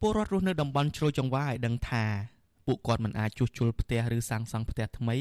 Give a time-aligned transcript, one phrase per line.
[0.00, 2.04] ពលរដ្ឋរស់នៅតំបន់ជ្រោយចង្វាឲ្យដឹងថា
[2.66, 5.16] ពួកគាត់មិនអាចជួសជុលផ្ទះឬសាងសង់ផ្ទះថ្មី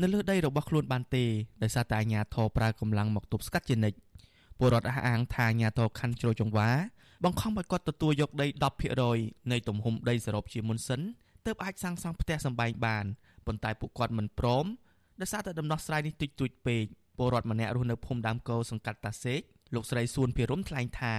[0.00, 1.24] នៅលើដីរបស់ខ្លួនបានទេ
[1.62, 3.98] ដោយសារតែអាជ្ញាធរប្រើកម្លាំងមកទប់ស្កាត់ជានិច្ច
[4.58, 6.70] ពលរដ្ឋអះអាងថាអាជ្ញាធរខណ្ឌជ្រោយចង្វា
[7.24, 8.46] បង្ខំឲ្យគាត់ទទួលយកដី
[8.98, 11.00] 10%នៃទំហំដីសរុបជាមុនសិន
[11.46, 13.04] ទើបអាចសាងសង់ផ្ទះសម្បែងបាន
[13.46, 14.66] ប៉ុន្តែពួកគាត់មិនព្រម
[15.20, 16.84] ដោយសារតែដំណោះស្រាយនេះតិចតួចពេក
[17.18, 19.40] ពលរដ្ឋម្នាក់រស់នៅភូមិដើមកោសង្កាត់តាសេក
[19.74, 21.14] លោកស្រីសួនភិរមថ្លែងថា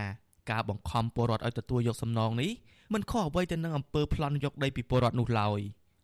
[0.52, 2.52] ការបង្ខំពលរដ្ឋឲ្យទទួលយកសំណងនេះ
[2.94, 5.60] មិនខុសអ្វីទៅនឹងអំពើប្លន់យកដីពីពលរដ្ឋនោះឡើយ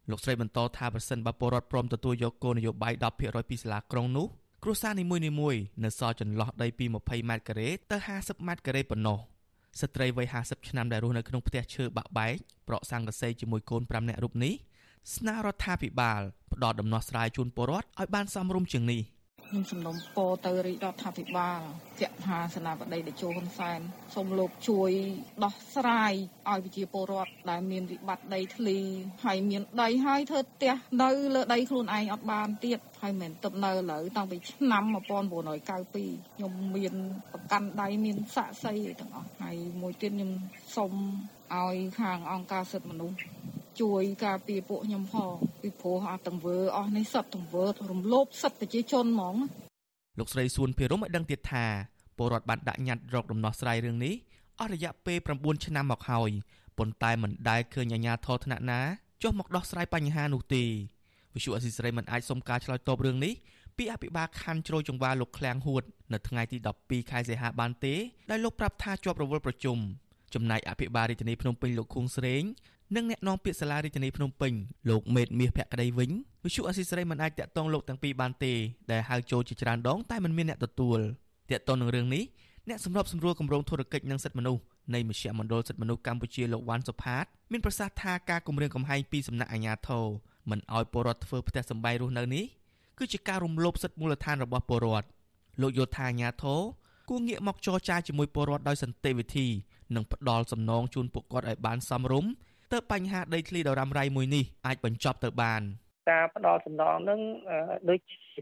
[0.09, 4.27] លោកស្រីបន្តថាប្រសិនបើពលរដ្ឋព្រមទទួលយកគោលនយោបាយ10%ពីសាលាក្រុងនោះ
[4.63, 9.17] គ្រួសារនីមួយៗនៅសល់ចន្លោះដីពី20ម៉ែត្រការ៉េទៅ50ម៉ែត្រការ៉េប៉ុណ្ណោះ
[9.81, 12.35] ស្ត្រីវ័យ50ឆ្នាំដែលរស់នៅក្នុងផ្ទះឈើបាក់បែក
[12.67, 14.53] ប្រក់សង្កសីជាមួយកូន5នាក់រូបនេះ
[15.16, 16.21] ស្នើរដ្ឋាភិបាល
[16.53, 19.02] ផ្ដល់ដំណោះស្រាយជូនពលរដ្ឋឲ្យបានសមរម្យជាងនេះ
[19.52, 21.62] ខ្ញុំសំណុំពរទៅរាជរដ្ឋាភិបាល
[21.99, 23.80] ជាក់ថាសេនាបតីតេជោហ៊ុនសែន
[24.16, 24.91] សូមលោកជួយ
[25.44, 26.13] ដោះស្រាយ
[26.49, 28.77] ឲ្យប្រជាពលរដ្ឋដែលមានវិបត្តិដីធ្លី
[29.25, 36.94] ហើយមានដីហើយធ្វើផ្ទះនៅលើដីខ្លួនឯងអត់បានទៀតហើយមិនទៅនៅឥឡូវតាំងពីឆ្នាំ1992ខ្ញុំមាន
[37.31, 40.31] ប្រកាន់ដៃមានសាក់សីទាំងអស់ហើយមួយទៀតខ្ញុំ
[40.75, 40.94] សូម
[41.56, 43.17] ឲ្យខាងអង្គការសិទ្ធិមនុស្ស
[43.81, 49.35] ជួយការពារពួកខ្ញុំផងពីព្រោះអាទង្វើអស់នេះសត្វទង្វើរំលោភសិទ្ធិប្រជាជនហ្មង
[50.19, 51.66] លោកស្រីសួនភិរមឲ្យដឹងទៀតថា
[52.17, 54.13] ពលរដ្ឋបានដាក់ញត្តិរកដំណោះស្រាយរឿងនេះ
[54.59, 56.31] អស់រយៈពេល9ឆ្នាំមកហើយ
[56.77, 58.81] ប៉ុន្តែមិនដែលឃើញអាជ្ញាធរថ្នាក់ណា
[59.23, 60.63] ចុះមកដោះស្រាយបញ្ហានោះទេ
[61.35, 63.33] វិសុអសិសរីមិនអាចសុំការឆ្លើយតបរឿងនេះ
[63.77, 67.95] ពីអភិបាលខណ្ឌជ្រោយចង្វាលោកឃ្លាំងហួតនៅថ្ងៃទី12ខែសីហាបានទេ
[68.30, 69.77] ដែលលោកប្រាប់ថាជាប់រវល់ប្រជុំ
[70.33, 72.44] ចំណែកអភិបាលរាជធានីភ្នំពេញលោកខួងស្រេង
[72.95, 74.53] និងអ្នកនាំពាក្យសាលារាជធានីភ្នំពេញ
[74.89, 76.11] លោកមេតមាសភក្តីវិញ
[76.43, 78.53] វិសុអសីស្រីមិនអាចតាក់ទងលោកទាំងពីរបានទេ
[78.91, 80.99] ដែលហៅចូលជាច្រើនដងតែមិនមានអ្នកទទួល
[81.49, 82.23] តាក់ទងនឹងរឿងនេះ
[82.69, 84.61] អ្នកសម្របសម្រួលគម្រោងធុរកិច្ចនិងសិទ្ធិមនុស្ស
[84.93, 90.05] នៃមជ្ឈមណ្ឌលសិទ្ធិមនុស្សកម្ពុជាលោកវ៉ាន់សុផាតមានប្រសាសន៍ថាការគម្រាមកំហែងពីសំណាក់អាជ្ញាធរ
[90.49, 92.45] មិនអោយពលរដ្ឋធ្វើផ្ទះសម្បែងរស់នៅនេះ
[92.97, 95.07] គឺជាការរំលោភសិទ្ធិមូលដ្ឋានរបស់ពលរដ្ឋ
[95.61, 96.61] លោកយល់ថាអាជ្ញាធរ
[97.09, 99.47] គួរងាកមកចរចាជាមួយពលរដ្ឋដោយសន្តិវិធី
[99.95, 102.31] និងផ្ដល់សំណងជូនពួកគាត់ឲ្យបានសមរម្យ
[102.72, 105.62] ទើបបញ្ហាដីធ្លីដ៏រ៉ាំរ៉ៃមួយនេះអាចបញ្ចប់ទៅបាន
[106.09, 107.19] ការផ្ដល់សំណងនឹង
[107.90, 108.00] ដូច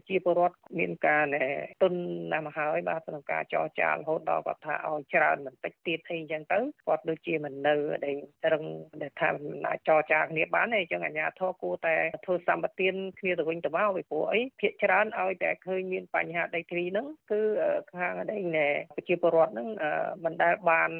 [0.08, 1.44] ជាពលរដ្ឋមានការណែ
[1.82, 1.94] ទុន
[2.32, 8.16] ណាស់មកហើយបាទក្នុងការចរចារហូតដល់គាត់ថាឲ្យច្រើនបន្តិចទៀតអីចឹងទៅគាត់ដូចជាមិននៅដែល
[8.52, 8.64] រឹង
[9.02, 11.94] ដែលថាមិនអាចចរចាគ្នាបានទេអញ្ចឹងអាជ្ញាធរគួរតែ
[12.24, 17.40] ធ្វើសម្បទានគ្នាទៅវិញទៅមកពីព្រោះអីភាកច្រើនឲ្យតែឃើញមានបញ្ហាដីធ្លីហ្នឹងគឺ
[17.98, 19.68] ខាងដីណែប្រជាពលរដ្ឋហ្នឹង
[20.24, 20.90] មិនដែលបាន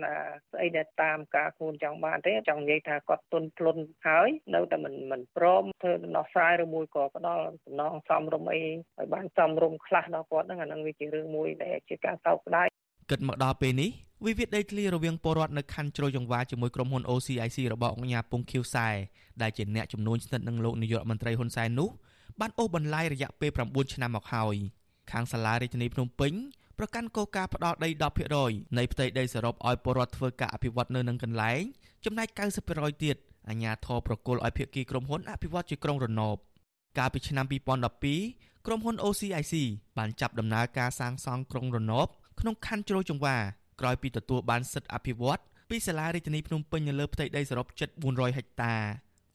[0.53, 3.77] ស្អីដែលតាមការគួរចង់បានទេចង់និយាយថាគាត់ទុនភ្លុន
[4.07, 8.63] ហើយនៅតែមិនមិនព្រមធ្វើដំណោះស្រាយឬមួយក៏ផ្ដល់សំណងសំរុំអី
[8.97, 12.67] ឲ្យបានសមរម្យខ្លះដល់គាត់ហ្នឹងអានឹងវាជារឿងមួយដែលជាការសោកស្ដាយ
[13.11, 13.91] គិតមកដល់ពេលនេះ
[14.27, 18.89] វិវាទដីធ្លីរវាងពលរដ្ឋនៅខណ្ឌជ្រោយចង្វាជាមួយក្រុមហ៊ុន OCIC របស់អង្គការពងខៀវសែ
[19.43, 21.89] ដែលជាអ្នកជំនួញស្និទ្ធនឹងលោកនាយករដ្ឋមន្ត្រីហ៊ុនសែននោះ
[22.41, 24.57] បានអូសបន្លាយរយៈពេល9ឆ្នាំមកហើយ
[25.13, 26.33] ខាងសាលារាជធានីភ្នំពេញ
[26.79, 27.89] ប្រកាន់គោលការណ៍ផ្ដល់ដី
[28.35, 31.61] 10%នៃផ្ទៃដីសរុបឲ្យពលរដ្ឋធ្វើការអភិវឌ្ឍនៅនឹងកន្លែង
[32.05, 32.29] ចំណែក
[32.67, 33.17] 90%ទៀត
[33.49, 36.37] អាជ្ញាធរប្រគល់ឲ្យភាគីក្រុមហ៊ុនអភិវឌ្ឍជាក្រុងរណប
[36.99, 37.47] កាលពីឆ្នាំ
[38.05, 39.55] 2012ក្រុមហ៊ុន OCIC
[39.99, 42.09] បានចាប់ដំណើរការសាងសង់ក្រុងរណប
[42.41, 43.37] ក្នុងខណ្ឌជ្រោយចង្វា
[43.81, 48.75] ក្រោយពីទទួលបានសិទ្ធិអភិវឌ្ឍពីសាលារាជធានីភ្នំពេញនៅលើផ្ទៃដីសរុបជិត400ហិកតា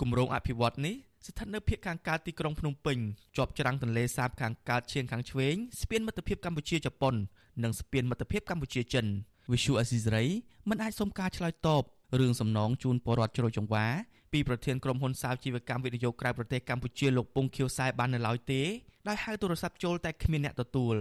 [0.02, 2.98] គម្រោងអភិវឌ្ឍនេះស្ថិតនៅភាគខាងកើតទីក្រុងភ្នំពេញ
[3.38, 7.16] ជាប់ច្រាំងទន្លេសាបខាងកើតឈៀងខាងឆ្វេងស្ពានមិត្តភាពកម្ពុជាជប៉ុន
[7.64, 9.06] និងស្ពានមិត្តភាពកម្ពុជាចិន
[9.52, 10.26] វិសុអេស៊ីសរ៉ៃ
[10.70, 11.84] មិនអាចសុំការឆ្លើយតប
[12.20, 13.86] រឿងសំណងជូនពលរដ្ឋជ្រោយចង្វា
[14.34, 18.62] ពីប្រធានក្រុមហ៊ុនសាវជីវកម្មវិនិយោគក្រៅប្រទេសកម្ពុជាលោកពងខៀវសែបាននៅឡើយទេ
[19.08, 20.96] ដោយហៅទូរស័ព្ទចូលតែគ្មានអ្នកទទួល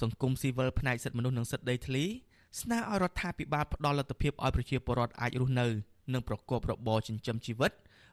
[0.00, 2.04] សង្គមស៊ីវិលផ្នែកសិទ្ធិមនុស្សនិងសិទ្ធិដីធ្លី
[2.60, 5.66] ស្នើឲ្យរដ្ឋាភិបាលផ្ដល់លទ្ធភាពឲ្យប្រជាពលរដ្ឋអាចរស់នៅ
[6.12, 7.72] និងប្រកបរបរចិញ្ចឹមជីវិត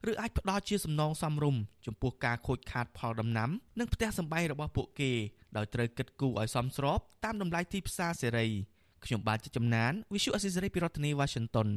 [0.10, 3.50] ឬអាចផ្ដល់ជាសំណងសមរម្យចំពោះការខូចខាតផលដំណាំ
[3.80, 5.12] និងផ្ទះសម្បែងរបស់ពួកគេ
[5.58, 8.48] ដោយត្រូវគិតគូរឲ្យសមស្របតាមតម្លៃទីផ្សារសេរី
[9.06, 11.70] ខ្ញុំបាទជាចំណាន Visual Assisary ពីរដ្ឋធានី Washington